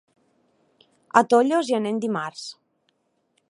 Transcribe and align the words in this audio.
A 1.21 1.23
Tollos 1.35 1.71
hi 1.71 1.77
anem 1.81 2.03
dimarts. 2.07 2.47